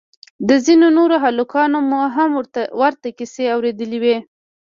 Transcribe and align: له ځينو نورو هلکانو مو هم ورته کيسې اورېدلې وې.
له 0.47 0.55
ځينو 0.65 0.87
نورو 0.97 1.15
هلکانو 1.25 1.77
مو 1.89 1.99
هم 2.15 2.29
ورته 2.81 3.07
کيسې 3.17 3.43
اورېدلې 3.55 3.99
وې. 4.03 4.17